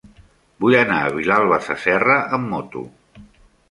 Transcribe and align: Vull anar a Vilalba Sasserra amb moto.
Vull 0.65 0.77
anar 0.79 0.97
a 1.09 1.13
Vilalba 1.19 1.61
Sasserra 1.69 2.19
amb 2.43 2.53
moto. 2.57 2.87